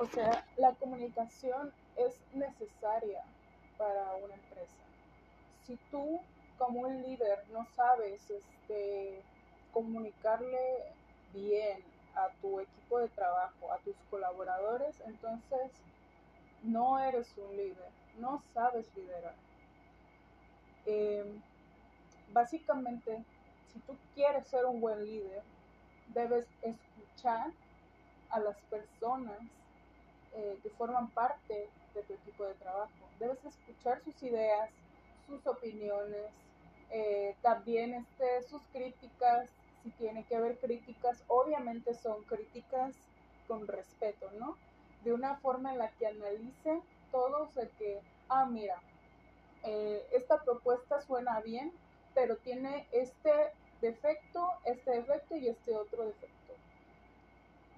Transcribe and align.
O 0.00 0.06
sea, 0.06 0.44
la 0.56 0.72
comunicación 0.74 1.72
es 1.96 2.14
necesaria 2.32 3.24
para 3.76 4.14
una 4.14 4.34
empresa. 4.34 4.84
Si 5.66 5.76
tú 5.90 6.20
como 6.56 6.80
un 6.80 7.02
líder 7.02 7.44
no 7.52 7.66
sabes 7.74 8.30
este, 8.30 9.20
comunicarle 9.72 10.84
bien 11.32 11.82
a 12.14 12.28
tu 12.40 12.60
equipo 12.60 13.00
de 13.00 13.08
trabajo, 13.08 13.72
a 13.72 13.78
tus 13.78 13.96
colaboradores, 14.08 15.00
entonces 15.06 15.72
no 16.62 17.00
eres 17.00 17.28
un 17.36 17.56
líder, 17.56 17.90
no 18.18 18.42
sabes 18.54 18.86
liderar. 18.94 19.34
Em, 20.86 21.42
básicamente, 22.32 23.24
si 23.72 23.80
tú 23.80 23.96
quieres 24.14 24.46
ser 24.46 24.64
un 24.64 24.80
buen 24.80 25.04
líder, 25.04 25.42
debes 26.14 26.46
escuchar 26.62 27.50
a 28.30 28.40
las 28.40 28.56
personas 28.70 29.38
eh, 30.38 30.56
que 30.62 30.70
forman 30.70 31.10
parte 31.10 31.68
de 31.94 32.02
tu 32.02 32.12
equipo 32.12 32.44
de 32.44 32.54
trabajo. 32.54 32.92
Debes 33.18 33.44
escuchar 33.44 34.00
sus 34.04 34.22
ideas, 34.22 34.70
sus 35.26 35.44
opiniones, 35.48 36.30
eh, 36.90 37.34
también 37.42 37.94
este, 37.94 38.42
sus 38.48 38.62
críticas, 38.72 39.50
si 39.82 39.90
tiene 39.90 40.24
que 40.24 40.36
haber 40.36 40.56
críticas, 40.58 41.24
obviamente 41.26 41.92
son 41.94 42.22
críticas 42.24 42.94
con 43.48 43.66
respeto, 43.66 44.30
¿no? 44.38 44.56
De 45.02 45.12
una 45.12 45.36
forma 45.38 45.72
en 45.72 45.78
la 45.78 45.90
que 45.90 46.06
analice 46.06 46.80
todo, 47.10 47.50
de 47.56 47.68
que, 47.70 48.00
ah, 48.28 48.46
mira, 48.46 48.80
eh, 49.64 50.06
esta 50.12 50.42
propuesta 50.44 51.00
suena 51.00 51.40
bien, 51.40 51.72
pero 52.14 52.36
tiene 52.36 52.86
este 52.92 53.32
defecto, 53.80 54.48
este 54.64 54.90
defecto 54.92 55.36
y 55.36 55.48
este 55.48 55.74
otro 55.74 56.04
defecto. 56.04 56.37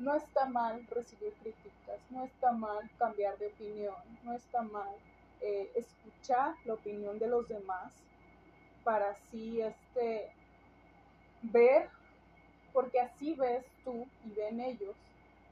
No 0.00 0.14
está 0.14 0.46
mal 0.46 0.86
recibir 0.86 1.34
críticas, 1.34 2.00
no 2.09 2.24
está 2.24 2.52
mal 2.52 2.90
cambiar 2.98 3.36
de 3.36 3.48
opinión, 3.48 3.95
no 4.24 4.32
está 4.32 4.62
mal 4.62 4.88
eh, 5.42 5.70
escuchar 5.74 6.54
la 6.65 6.73
opinión 6.73 7.18
de 7.18 7.29
los 7.29 7.46
demás 7.46 7.92
para 8.82 9.10
así 9.10 9.60
este, 9.60 10.32
ver, 11.42 11.90
porque 12.73 12.98
así 12.98 13.34
ves 13.34 13.66
tú 13.84 14.07
y 14.24 14.30
ven 14.30 14.60
ellos, 14.60 14.96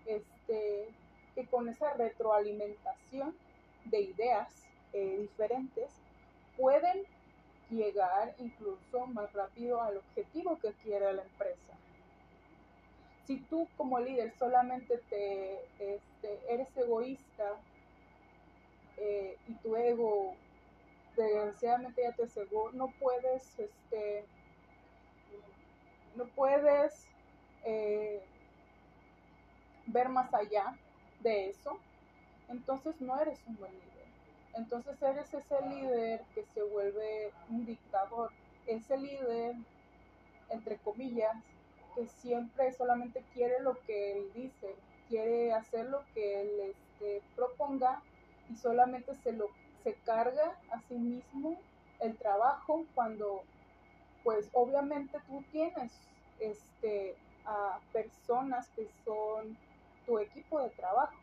este, 0.06 0.88
que 1.34 1.46
con 1.48 1.68
esa 1.68 1.92
retroalimentación 1.92 3.36
de 3.84 4.00
ideas 4.00 4.48
eh, 4.94 5.18
diferentes 5.20 5.90
pueden 6.56 7.04
llegar 7.68 8.34
incluso 8.38 9.06
más 9.08 9.30
rápido 9.34 9.82
al 9.82 9.98
objetivo 9.98 10.58
que 10.58 10.72
quiere 10.82 11.12
la 11.12 11.22
empresa. 11.22 11.74
Si 13.28 13.36
tú 13.36 13.68
como 13.76 14.00
líder 14.00 14.32
solamente 14.38 14.96
te 15.10 15.60
este, 15.78 16.40
eres 16.48 16.74
egoísta 16.74 17.60
eh, 18.96 19.36
y 19.46 19.52
tu 19.56 19.76
ego 19.76 20.34
desgraciadamente 21.14 22.04
ya 22.04 22.12
te 22.12 22.26
cegó, 22.26 22.72
no 22.72 22.90
puedes, 22.98 23.58
este, 23.58 24.24
no 26.16 26.24
puedes 26.28 27.06
eh, 27.64 28.22
ver 29.88 30.08
más 30.08 30.32
allá 30.32 30.78
de 31.20 31.50
eso, 31.50 31.78
entonces 32.48 32.98
no 32.98 33.20
eres 33.20 33.38
un 33.46 33.56
buen 33.58 33.72
líder. 33.72 34.06
Entonces 34.54 35.02
eres 35.02 35.34
ese 35.34 35.60
líder 35.68 36.22
que 36.34 36.46
se 36.54 36.62
vuelve 36.62 37.30
un 37.50 37.66
dictador, 37.66 38.30
ese 38.66 38.96
líder, 38.96 39.54
entre 40.48 40.78
comillas, 40.78 41.36
que 41.98 42.06
siempre 42.06 42.72
solamente 42.72 43.24
quiere 43.34 43.60
lo 43.60 43.74
que 43.80 44.12
él 44.12 44.30
dice, 44.32 44.76
quiere 45.08 45.52
hacer 45.52 45.86
lo 45.86 46.04
que 46.14 46.42
él 46.42 46.50
este, 46.70 47.22
proponga 47.34 48.00
y 48.48 48.54
solamente 48.54 49.16
se 49.16 49.32
lo 49.32 49.48
se 49.82 49.94
carga 50.04 50.56
a 50.70 50.80
sí 50.82 50.94
mismo 50.94 51.56
el 52.00 52.16
trabajo 52.16 52.84
cuando 52.94 53.42
pues 54.22 54.48
obviamente 54.52 55.18
tú 55.26 55.42
tienes 55.50 55.92
este 56.38 57.16
a 57.44 57.80
personas 57.92 58.68
que 58.76 58.88
son 59.04 59.56
tu 60.06 60.18
equipo 60.18 60.60
de 60.60 60.70
trabajo. 60.70 61.16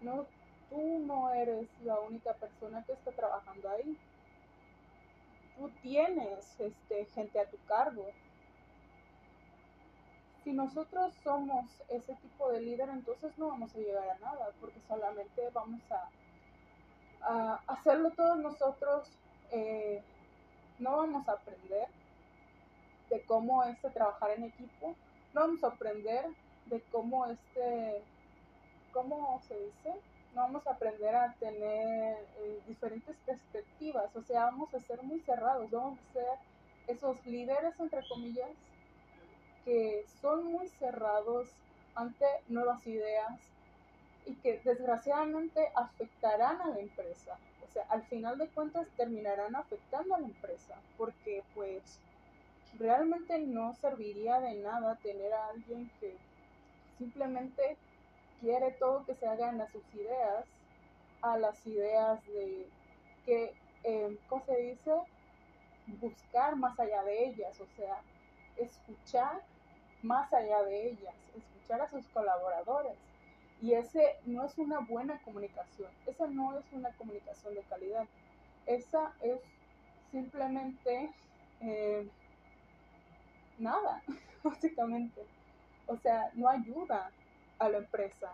No, 0.00 0.26
tú 0.70 1.00
no 1.00 1.30
eres 1.30 1.66
la 1.84 1.98
única 2.00 2.32
persona 2.34 2.84
que 2.84 2.92
está 2.92 3.10
trabajando 3.10 3.68
ahí. 3.68 3.96
Tú 5.58 5.68
tienes 5.82 6.60
este, 6.60 7.04
gente 7.06 7.40
a 7.40 7.50
tu 7.50 7.56
cargo. 7.66 8.06
Si 10.44 10.52
nosotros 10.52 11.12
somos 11.22 11.66
ese 11.88 12.14
tipo 12.14 12.50
de 12.52 12.60
líder, 12.60 12.88
entonces 12.90 13.36
no 13.38 13.48
vamos 13.48 13.74
a 13.74 13.78
llegar 13.78 14.08
a 14.08 14.18
nada, 14.18 14.50
porque 14.60 14.80
solamente 14.88 15.42
vamos 15.52 15.80
a 15.90 16.08
hacerlo 17.66 18.10
todos 18.12 18.38
nosotros, 18.38 19.10
eh, 19.50 20.02
no 20.78 20.96
vamos 20.96 21.28
a 21.28 21.32
aprender 21.32 21.88
de 23.10 23.22
cómo 23.22 23.64
es 23.64 23.78
trabajar 23.92 24.30
en 24.30 24.44
equipo, 24.44 24.94
no 25.34 25.40
vamos 25.42 25.64
a 25.64 25.68
aprender 25.68 26.26
de 26.66 26.80
cómo 26.92 27.26
este, 27.26 28.02
¿cómo 28.92 29.40
se 29.46 29.54
dice? 29.58 30.00
No 30.34 30.42
vamos 30.42 30.66
a 30.66 30.72
aprender 30.72 31.14
a 31.14 31.32
tener 31.34 32.18
eh, 32.38 32.60
diferentes 32.66 33.16
perspectivas, 33.24 34.14
o 34.14 34.22
sea, 34.22 34.44
vamos 34.44 34.72
a 34.74 34.80
ser 34.80 35.02
muy 35.02 35.20
cerrados, 35.20 35.70
vamos 35.70 35.98
a 35.98 36.12
ser 36.12 36.28
esos 36.86 37.24
líderes, 37.26 37.78
entre 37.80 38.06
comillas, 38.08 38.50
que 39.68 40.06
son 40.22 40.46
muy 40.46 40.66
cerrados 40.68 41.50
ante 41.94 42.24
nuevas 42.48 42.86
ideas, 42.86 43.38
y 44.28 44.34
que 44.36 44.60
desgraciadamente 44.64 45.68
afectarán 45.74 46.60
a 46.60 46.68
la 46.68 46.78
empresa. 46.78 47.36
O 47.68 47.72
sea, 47.72 47.84
al 47.88 48.02
final 48.04 48.38
de 48.38 48.48
cuentas 48.48 48.86
terminarán 48.96 49.56
afectando 49.56 50.14
a 50.14 50.20
la 50.20 50.26
empresa 50.26 50.74
porque 50.96 51.42
pues 51.54 51.98
realmente 52.78 53.38
no 53.38 53.74
serviría 53.74 54.40
de 54.40 54.54
nada 54.54 54.96
tener 55.02 55.32
a 55.32 55.48
alguien 55.48 55.90
que 56.00 56.14
simplemente 56.98 57.76
quiere 58.40 58.72
todo 58.72 59.04
que 59.04 59.14
se 59.14 59.26
hagan 59.26 59.60
a 59.60 59.68
sus 59.68 59.82
ideas, 59.94 60.44
a 61.22 61.38
las 61.38 61.66
ideas 61.66 62.24
de 62.26 62.66
que, 63.24 63.54
eh, 63.84 64.18
¿cómo 64.28 64.44
se 64.44 64.56
dice? 64.56 64.92
Buscar 66.00 66.56
más 66.56 66.78
allá 66.78 67.02
de 67.04 67.28
ellas, 67.28 67.58
o 67.60 67.66
sea, 67.76 68.00
escuchar 68.56 69.42
más 70.02 70.32
allá 70.32 70.62
de 70.62 70.90
ellas, 70.90 71.14
escuchar 71.36 71.82
a 71.82 71.88
sus 71.88 72.06
colaboradores. 72.08 72.96
Y 73.60 73.72
ese 73.72 74.16
no 74.24 74.44
es 74.44 74.56
una 74.58 74.80
buena 74.80 75.20
comunicación, 75.22 75.90
esa 76.06 76.28
no 76.28 76.56
es 76.58 76.64
una 76.72 76.90
comunicación 76.92 77.54
de 77.54 77.62
calidad, 77.62 78.06
esa 78.66 79.12
es 79.20 79.40
simplemente 80.12 81.10
eh, 81.60 82.08
nada, 83.58 84.02
básicamente. 84.44 85.22
O 85.86 85.96
sea, 85.96 86.30
no 86.34 86.48
ayuda 86.48 87.10
a 87.58 87.68
la 87.68 87.78
empresa, 87.78 88.32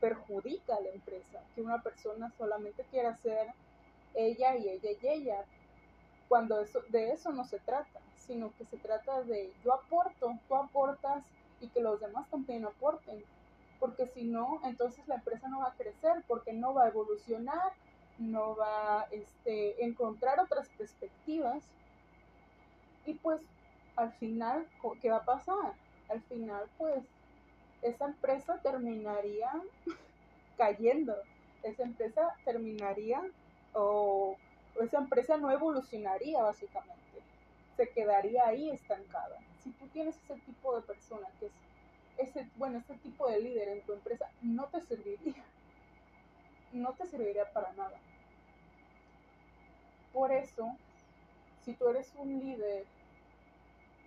perjudica 0.00 0.76
a 0.76 0.80
la 0.80 0.90
empresa, 0.90 1.40
que 1.54 1.62
una 1.62 1.80
persona 1.80 2.30
solamente 2.36 2.84
quiera 2.90 3.16
ser 3.16 3.48
ella 4.14 4.56
y 4.56 4.68
ella 4.68 4.90
y 5.00 5.06
ella, 5.06 5.44
cuando 6.28 6.60
eso, 6.60 6.80
de 6.88 7.12
eso 7.12 7.30
no 7.32 7.44
se 7.44 7.58
trata, 7.60 8.00
sino 8.16 8.52
que 8.56 8.64
se 8.64 8.76
trata 8.76 9.22
de 9.22 9.52
yo 9.64 9.74
aporto, 9.74 10.38
tú 10.48 10.56
aportas 10.56 11.24
y 11.60 11.68
que 11.68 11.80
los 11.80 12.00
demás 12.00 12.28
también 12.28 12.64
aporten 12.64 13.24
porque 13.78 14.06
si 14.06 14.24
no, 14.24 14.60
entonces 14.64 15.06
la 15.06 15.16
empresa 15.16 15.48
no 15.48 15.60
va 15.60 15.68
a 15.68 15.74
crecer, 15.74 16.24
porque 16.26 16.52
no 16.52 16.74
va 16.74 16.84
a 16.84 16.88
evolucionar, 16.88 17.72
no 18.18 18.56
va 18.56 19.02
a 19.02 19.08
este, 19.10 19.84
encontrar 19.84 20.40
otras 20.40 20.68
perspectivas. 20.70 21.62
Y 23.04 23.14
pues 23.14 23.40
al 23.96 24.12
final, 24.12 24.66
¿qué 25.00 25.10
va 25.10 25.18
a 25.18 25.24
pasar? 25.24 25.74
Al 26.08 26.22
final, 26.22 26.64
pues 26.78 27.04
esa 27.82 28.06
empresa 28.06 28.58
terminaría 28.62 29.50
cayendo, 30.56 31.14
esa 31.62 31.82
empresa 31.82 32.34
terminaría 32.44 33.22
o 33.72 34.36
esa 34.82 34.98
empresa 34.98 35.36
no 35.36 35.50
evolucionaría 35.50 36.42
básicamente, 36.42 37.20
se 37.76 37.88
quedaría 37.90 38.46
ahí 38.46 38.70
estancada. 38.70 39.38
Si 39.62 39.70
tú 39.72 39.86
tienes 39.88 40.16
ese 40.16 40.40
tipo 40.40 40.76
de 40.76 40.82
persona 40.82 41.28
que 41.40 41.46
es 41.46 41.52
ese, 42.18 42.48
bueno, 42.56 42.78
ese 42.78 42.94
tipo 42.94 43.28
de 43.28 43.40
líder 43.40 43.68
en 43.68 43.82
tu 43.82 43.92
empresa 43.92 44.30
no 44.42 44.66
te 44.66 44.80
serviría. 44.80 45.44
No 46.72 46.92
te 46.94 47.06
serviría 47.06 47.50
para 47.52 47.72
nada. 47.74 47.98
Por 50.12 50.32
eso, 50.32 50.76
si 51.64 51.74
tú 51.74 51.88
eres 51.88 52.12
un 52.16 52.38
líder 52.40 52.86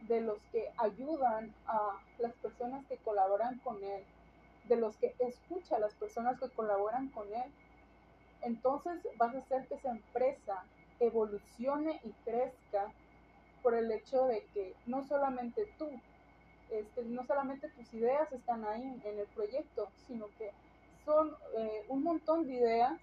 de 0.02 0.22
los 0.22 0.40
que 0.52 0.72
ayudan 0.78 1.54
a 1.68 2.00
las 2.20 2.34
personas 2.36 2.86
que 2.88 2.98
colaboran 2.98 3.60
con 3.60 3.84
él, 3.84 4.04
de 4.66 4.76
los 4.76 4.96
que 4.98 5.14
escucha 5.20 5.76
a 5.76 5.80
las 5.80 5.94
personas 5.96 6.40
que 6.40 6.50
colaboran 6.50 7.10
con 7.10 7.28
él, 7.34 7.52
entonces 8.42 9.02
vas 9.18 9.36
a 9.36 9.40
hacer 9.40 9.68
que 9.68 9.76
esa 9.76 9.92
empresa 9.92 10.64
evolucione 11.00 12.00
y 12.04 12.12
crezca 12.24 12.92
por 13.62 13.74
el 13.74 13.92
hecho 13.92 14.26
de 14.26 14.46
que 14.54 14.74
no 14.86 15.04
solamente 15.04 15.72
tú, 15.78 15.90
este, 16.70 17.04
no 17.04 17.26
solamente 17.26 17.70
tus 17.70 17.94
ideas 17.94 18.32
están 18.32 18.66
ahí 18.66 19.02
en 19.04 19.20
el 19.20 19.28
proyecto, 19.28 19.90
sino 20.08 20.28
que 20.38 20.52
son 21.06 21.36
eh, 21.58 21.86
un 21.90 22.04
montón 22.04 22.48
de 22.48 22.54
ideas 22.54 23.00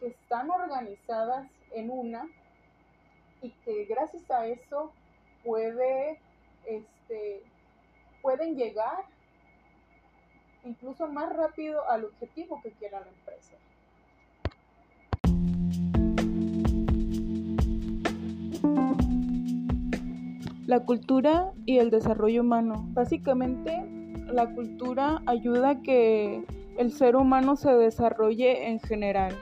que 0.00 0.08
están 0.08 0.50
organizadas 0.50 1.48
en 1.72 1.90
una 1.90 2.26
y 3.42 3.50
que 3.64 3.84
gracias 3.84 4.30
a 4.30 4.46
eso 4.46 4.92
puede, 5.44 6.18
este, 6.66 7.42
pueden 8.22 8.56
llegar 8.56 9.04
incluso 10.64 11.06
más 11.06 11.34
rápido 11.34 11.88
al 11.88 12.04
objetivo 12.04 12.60
que 12.62 12.72
quiera 12.72 13.00
la 13.00 13.08
empresa. 13.08 13.52
La 20.66 20.80
cultura 20.80 21.52
y 21.64 21.78
el 21.78 21.90
desarrollo 21.90 22.40
humano. 22.40 22.88
Básicamente, 22.88 23.86
la 24.26 24.52
cultura 24.52 25.22
ayuda 25.26 25.70
a 25.70 25.82
que 25.82 26.44
el 26.76 26.92
ser 26.92 27.14
humano 27.14 27.54
se 27.54 27.72
desarrolle 27.72 28.68
en 28.68 28.80
general, 28.80 29.32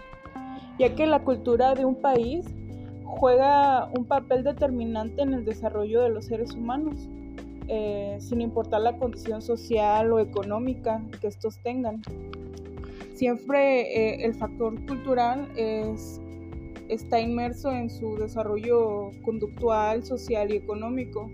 ya 0.78 0.94
que 0.94 1.06
la 1.06 1.24
cultura 1.24 1.74
de 1.74 1.86
un 1.86 1.94
país 1.94 2.44
juega 3.06 3.88
un 3.96 4.04
papel 4.04 4.44
determinante 4.44 5.22
en 5.22 5.32
el 5.32 5.46
desarrollo 5.46 6.02
de 6.02 6.10
los 6.10 6.26
seres 6.26 6.52
humanos, 6.52 7.08
eh, 7.68 8.18
sin 8.20 8.42
importar 8.42 8.82
la 8.82 8.98
condición 8.98 9.40
social 9.40 10.12
o 10.12 10.18
económica 10.18 11.02
que 11.22 11.28
estos 11.28 11.58
tengan. 11.62 12.02
Siempre 13.14 13.80
eh, 13.80 14.26
el 14.26 14.34
factor 14.34 14.74
cultural 14.84 15.48
es 15.56 16.20
está 16.88 17.20
inmerso 17.20 17.70
en 17.70 17.90
su 17.90 18.16
desarrollo 18.16 19.10
conductual, 19.24 20.04
social 20.04 20.52
y 20.52 20.56
económico, 20.56 21.30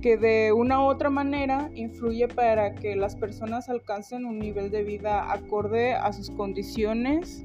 que 0.00 0.16
de 0.16 0.52
una 0.52 0.80
u 0.80 0.86
otra 0.86 1.10
manera 1.10 1.70
influye 1.74 2.28
para 2.28 2.74
que 2.74 2.94
las 2.96 3.16
personas 3.16 3.68
alcancen 3.68 4.24
un 4.26 4.38
nivel 4.38 4.70
de 4.70 4.84
vida 4.84 5.32
acorde 5.32 5.94
a 5.94 6.12
sus 6.12 6.30
condiciones 6.30 7.44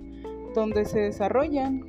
donde 0.54 0.86
se 0.86 1.00
desarrollan. 1.00 1.86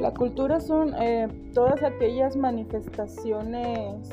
La 0.00 0.12
cultura 0.12 0.58
son 0.60 0.94
eh, 1.00 1.28
todas 1.52 1.82
aquellas 1.82 2.34
manifestaciones 2.36 4.08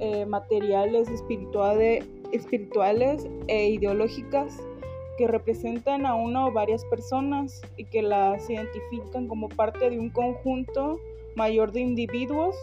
eh, 0.00 0.26
materiales, 0.26 1.08
espirituales, 1.08 2.04
espirituales 2.30 3.26
e 3.48 3.70
ideológicas 3.70 4.60
que 5.16 5.26
representan 5.26 6.06
a 6.06 6.14
una 6.14 6.46
o 6.46 6.52
varias 6.52 6.84
personas 6.86 7.62
y 7.76 7.84
que 7.84 8.02
las 8.02 8.48
identifican 8.48 9.28
como 9.28 9.48
parte 9.48 9.90
de 9.90 9.98
un 9.98 10.10
conjunto 10.10 10.98
mayor 11.36 11.72
de 11.72 11.80
individuos. 11.80 12.56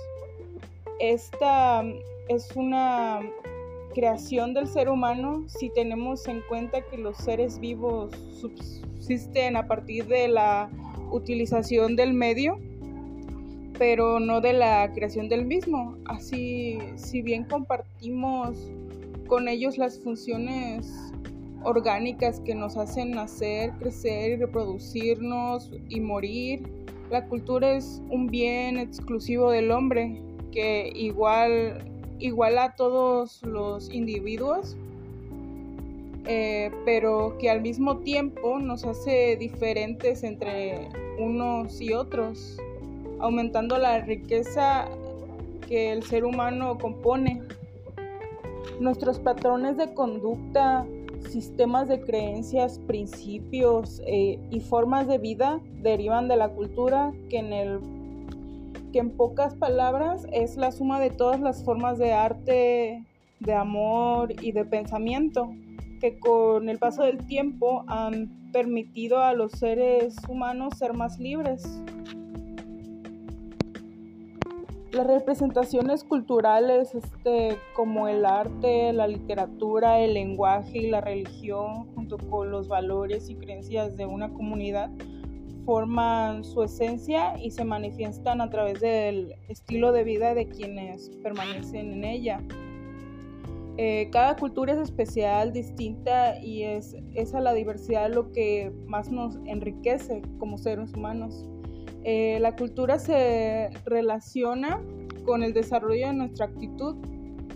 Esta 1.00 1.84
es 2.28 2.56
una 2.56 3.20
creación 3.94 4.54
del 4.54 4.68
ser 4.68 4.90
humano 4.90 5.44
si 5.48 5.70
tenemos 5.70 6.28
en 6.28 6.42
cuenta 6.48 6.82
que 6.82 6.98
los 6.98 7.18
seres 7.18 7.60
vivos 7.60 8.12
subsisten 8.40 9.58
a 9.58 9.68
partir 9.68 10.08
de 10.08 10.28
la 10.28 10.70
utilización 11.12 11.96
del 11.96 12.14
medio, 12.14 12.60
pero 13.78 14.20
no 14.20 14.42
de 14.42 14.54
la 14.54 14.92
creación 14.94 15.28
del 15.28 15.46
mismo. 15.46 15.98
Así, 16.06 16.80
si 16.96 17.22
bien 17.22 17.44
compartimos 17.44 18.58
con 19.28 19.48
ellos 19.48 19.78
las 19.78 20.00
funciones 20.00 21.12
orgánicas 21.64 22.40
que 22.40 22.56
nos 22.56 22.78
hacen 22.78 23.12
nacer, 23.12 23.72
crecer 23.80 24.32
y 24.32 24.36
reproducirnos 24.38 25.72
y 25.90 26.00
morir. 26.00 26.64
La 27.10 27.26
cultura 27.28 27.74
es 27.74 28.02
un 28.10 28.28
bien 28.28 28.78
exclusivo 28.78 29.52
del 29.52 29.72
hombre 29.72 30.22
que 30.52 30.92
igual 30.96 31.84
iguala 32.20 32.66
a 32.66 32.76
todos 32.76 33.42
los 33.44 33.92
individuos, 33.92 34.78
eh, 36.26 36.72
pero 36.86 37.38
que 37.40 37.50
al 37.50 37.62
mismo 37.62 37.98
tiempo 37.98 38.60
nos 38.60 38.86
hace 38.86 39.36
diferentes 39.38 40.24
entre 40.24 40.88
unos 41.18 41.82
y 41.82 41.94
otros, 41.94 42.58
aumentando 43.20 43.78
la 43.78 44.02
riqueza 44.02 44.88
que 45.68 45.92
el 45.92 46.04
ser 46.04 46.26
humano 46.26 46.78
compone. 46.78 47.42
Nuestros 48.80 49.20
patrones 49.20 49.78
de 49.78 49.94
conducta 49.94 50.86
sistemas 51.30 51.88
de 51.88 52.02
creencias, 52.02 52.80
principios 52.80 54.02
eh, 54.06 54.40
y 54.50 54.60
formas 54.60 55.08
de 55.08 55.18
vida 55.18 55.60
derivan 55.82 56.28
de 56.28 56.38
la 56.38 56.50
cultura 56.50 57.12
que 57.30 57.40
en, 57.40 57.54
el, 57.54 57.80
que 58.92 59.00
en 59.00 59.12
pocas 59.12 59.56
palabras 59.56 60.28
es 60.32 60.58
la 60.58 60.72
suma 60.72 61.00
de 61.00 61.10
todas 61.10 61.40
las 61.40 61.64
formas 61.64 61.98
de 61.98 62.14
arte, 62.14 63.04
de 63.40 63.54
amor 63.54 64.34
y 64.42 64.52
de 64.52 64.66
pensamiento 64.66 65.52
que 66.02 66.18
con 66.18 66.68
el 66.68 66.80
paso 66.80 67.04
del 67.04 67.26
tiempo 67.28 67.84
han 67.88 68.52
permitido 68.52 69.20
a 69.20 69.34
los 69.34 69.52
seres 69.52 70.16
humanos 70.28 70.78
ser 70.78 70.94
más 70.94 71.20
libres. 71.20 71.64
Las 74.92 75.08
representaciones 75.08 76.04
culturales, 76.04 76.94
este, 76.94 77.58
como 77.74 78.10
el 78.10 78.26
arte, 78.26 78.92
la 78.92 79.08
literatura, 79.08 80.00
el 80.00 80.16
lenguaje 80.16 80.80
y 80.80 80.90
la 80.90 81.00
religión, 81.00 81.88
junto 81.96 82.18
con 82.18 82.52
los 82.52 82.68
valores 82.68 83.30
y 83.30 83.36
creencias 83.36 83.96
de 83.96 84.06
una 84.06 84.34
comunidad, 84.34 84.92
forman 85.66 86.44
su 86.44 86.62
esencia 86.64 87.38
y 87.42 87.52
se 87.52 87.64
manifiestan 87.64 88.42
a 88.42 88.50
través 88.50 88.82
del 88.82 89.34
estilo 89.48 89.94
de 89.94 90.04
vida 90.04 90.34
de 90.34 90.50
quienes 90.50 91.10
permanecen 91.24 91.94
en 91.94 92.04
ella. 92.04 92.42
Eh, 93.78 94.10
cada 94.12 94.36
cultura 94.36 94.74
es 94.74 94.80
especial, 94.80 95.54
distinta 95.54 96.38
y 96.40 96.64
es, 96.64 96.98
es 97.14 97.34
a 97.34 97.40
la 97.40 97.54
diversidad 97.54 98.14
lo 98.14 98.32
que 98.34 98.74
más 98.88 99.10
nos 99.10 99.38
enriquece 99.46 100.22
como 100.38 100.58
seres 100.58 100.94
humanos. 100.94 101.46
Eh, 102.04 102.40
la 102.40 102.56
cultura 102.56 102.98
se 102.98 103.70
relaciona 103.86 104.82
con 105.26 105.44
el 105.44 105.54
desarrollo 105.54 106.08
de 106.08 106.14
nuestra 106.14 106.48
actitud, 106.48 106.96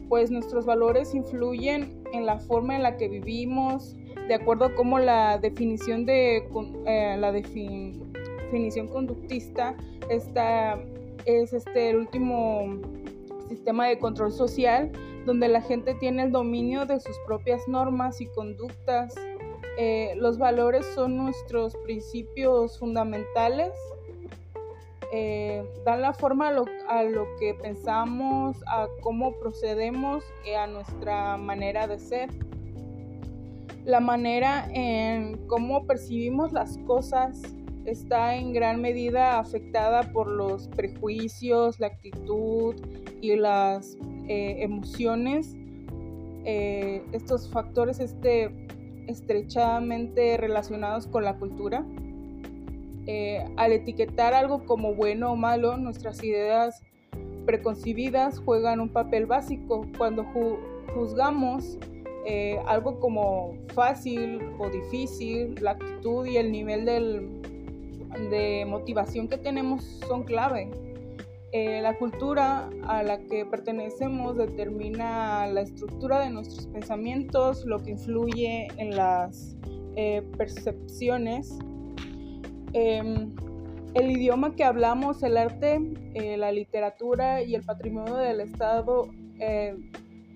pues 0.07 0.30
nuestros 0.30 0.65
valores 0.65 1.15
influyen 1.15 2.03
en 2.13 2.25
la 2.25 2.38
forma 2.38 2.75
en 2.75 2.83
la 2.83 2.95
que 2.97 3.07
vivimos, 3.07 3.95
de 4.27 4.36
acuerdo 4.36 4.65
a 4.65 4.75
cómo 4.75 5.00
la 5.00 5.38
definición 5.39 6.06
de 6.06 6.47
eh, 6.86 7.15
la 7.18 7.31
definición 7.31 8.88
conductista 8.88 9.75
está, 10.09 10.80
es 11.25 11.53
este 11.53 11.89
el 11.89 11.98
último 11.98 12.80
sistema 13.50 13.88
de 13.88 14.00
control 14.00 14.31
social 14.31 14.91
donde 15.25 15.48
la 15.48 15.62
gente 15.62 15.95
tiene 15.95 16.24
el 16.24 16.31
dominio 16.31 16.86
de 16.86 17.00
sus 17.00 17.18
propias 17.25 17.67
normas 17.67 18.22
y 18.22 18.27
conductas. 18.27 19.15
Eh, 19.77 20.13
los 20.17 20.38
valores 20.38 20.86
son 20.93 21.17
nuestros 21.17 21.75
principios 21.77 22.77
fundamentales 22.79 23.72
eh, 25.12 25.63
dan 25.85 26.01
la 26.01 26.13
forma 26.13 26.50
a 26.50 27.03
lo, 27.03 27.35
que 27.39 27.53
pensamos, 27.62 28.57
a 28.67 28.88
cómo 29.01 29.33
procedemos 29.39 30.24
y 30.45 30.53
a 30.53 30.67
nuestra 30.67 31.38
manera 31.38 31.88
de 31.88 32.00
ser. 32.00 32.29
La 33.85 34.00
manera 34.00 34.67
en 34.71 35.47
cómo 35.47 35.85
percibimos 35.85 36.51
las 36.51 36.77
cosas 36.79 37.41
está 37.85 38.35
en 38.35 38.51
gran 38.51 38.81
medida 38.81 39.39
afectada 39.39 40.12
por 40.12 40.27
los 40.27 40.67
prejuicios, 40.69 41.79
la 41.79 41.88
actitud 41.88 42.75
y 43.21 43.35
las 43.35 43.97
eh, 44.27 44.57
emociones. 44.63 45.55
Eh, 46.45 47.03
estos 47.12 47.50
factores 47.50 48.00
este, 48.00 48.51
estrechamente 49.07 50.38
relacionados 50.38 51.07
con 51.07 51.24
la 51.24 51.38
cultura. 51.38 51.85
Eh, 53.07 53.45
al 53.55 53.71
etiquetar 53.71 54.33
algo 54.33 54.65
como 54.65 54.95
bueno 54.95 55.31
o 55.31 55.35
malo, 55.35 55.77
nuestras 55.77 56.24
ideas 56.24 56.81
preconcebidas 57.45 58.39
juegan 58.39 58.79
un 58.79 58.89
papel 58.89 59.25
básico. 59.27 59.85
Cuando 59.97 60.25
juzgamos 60.93 61.77
eh, 62.25 62.59
algo 62.65 63.00
como 63.00 63.53
fácil 63.74 64.39
o 64.57 64.69
difícil, 64.69 65.55
la 65.62 65.71
actitud 65.71 66.25
y 66.25 66.38
el 66.38 66.51
nivel 66.51 66.85
de 66.85 68.65
motivación 68.67 69.27
que 69.27 69.38
tenemos 69.38 69.83
son 70.07 70.24
clave. 70.24 70.71
Eh, 71.51 71.81
la 71.81 71.97
cultura 71.97 72.69
a 72.83 73.03
la 73.03 73.19
que 73.19 73.45
pertenecemos 73.45 74.35
determina 74.35 75.47
la 75.47 75.62
estructura 75.62 76.19
de 76.19 76.31
nuestros 76.31 76.65
pensamientos, 76.67 77.65
lo 77.65 77.81
que 77.83 77.91
influye 77.91 78.67
en 78.77 78.95
las 78.95 79.55
percepciones 80.38 81.57
Em, 82.77 83.34
el 83.94 84.12
idioma 84.12 84.53
que 84.53 84.65
hablamos, 84.65 85.24
el 85.24 85.38
arte, 85.38 85.79
eh, 86.13 86.36
la 86.36 86.51
literatura 86.51 87.41
y 87.41 87.55
el 87.55 87.63
patrimonio 87.63 88.15
del 88.15 88.41
Estado 88.41 89.10
eh, 89.39 89.77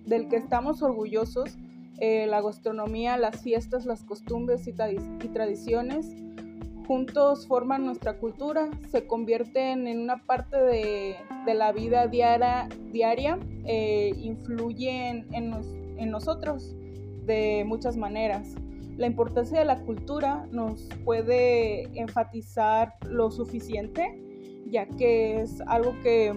del 0.05 0.29
que 0.29 0.37
estamos 0.37 0.81
orgullosos, 0.81 1.57
eh, 1.99 2.27
la 2.27 2.41
gastronomía, 2.41 3.17
las 3.17 3.41
fiestas, 3.41 3.85
las 3.85 4.05
costumbres 4.05 4.65
y, 4.67 4.71
tradiciones, 4.71 6.15
juntos 6.87 7.45
forman 7.45 7.85
nuestra 7.85 8.17
cultura, 8.17 8.69
se 8.89 9.05
convierten 9.05 9.85
en 9.85 9.99
una 9.99 10.25
parte 10.25 10.57
de, 10.63 11.15
la 11.53 11.73
vida 11.73 12.07
diaria, 12.07 13.37
eh, 13.65 14.13
influyen 14.15 15.27
en, 15.33 15.53
en 15.97 16.09
nosotros 16.09 16.73
de 17.25 17.65
muchas 17.67 17.97
maneras. 17.97 18.55
La 18.99 19.07
importancia 19.07 19.57
de 19.57 19.63
la 19.63 19.79
cultura 19.79 20.45
nos 20.51 20.89
puede 21.05 21.83
enfatizar 21.97 22.95
lo 23.05 23.31
suficiente, 23.31 24.21
ya 24.69 24.87
que 24.87 25.39
es 25.39 25.61
algo 25.67 25.93
que 26.03 26.33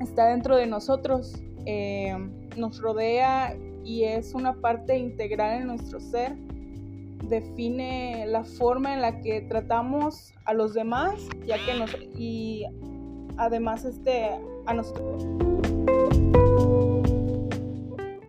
está 0.00 0.28
dentro 0.28 0.56
de 0.56 0.66
nosotros, 0.66 1.34
eh, 1.66 2.16
nos 2.56 2.80
rodea 2.80 3.54
y 3.84 4.04
es 4.04 4.32
una 4.32 4.54
parte 4.54 4.96
integral 4.96 5.60
en 5.60 5.66
nuestro 5.66 6.00
ser. 6.00 6.34
Define 7.28 8.24
la 8.26 8.42
forma 8.42 8.94
en 8.94 9.02
la 9.02 9.20
que 9.20 9.42
tratamos 9.42 10.32
a 10.46 10.54
los 10.54 10.72
demás, 10.72 11.28
ya 11.46 11.56
que 11.66 11.78
nos 11.78 11.94
y 12.16 12.64
además 13.36 13.84
este 13.84 14.30
a 14.64 14.72
nosotros. 14.72 15.26